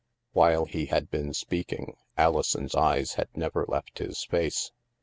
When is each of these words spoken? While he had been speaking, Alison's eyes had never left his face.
While 0.33 0.65
he 0.65 0.87
had 0.87 1.11
been 1.11 1.31
speaking, 1.35 1.95
Alison's 2.17 2.73
eyes 2.73 3.13
had 3.21 3.27
never 3.37 3.65
left 3.67 3.99
his 3.99 4.23
face. 4.23 4.71